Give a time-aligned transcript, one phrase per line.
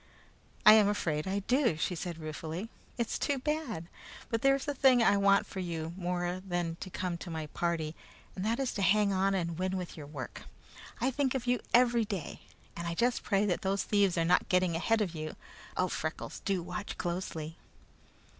[0.65, 2.69] "I am afraid I do," she said ruefully.
[2.97, 3.87] "It's too bad!
[4.31, 7.45] But there is a thing I want for you more than to come to my
[7.45, 7.93] party,
[8.35, 10.45] and that is to hang on and win with your work.
[10.99, 12.41] I think of you every day,
[12.75, 15.35] and I just pray that those thieves are not getting ahead of you.
[15.77, 17.59] Oh, Freckles, do watch closely!"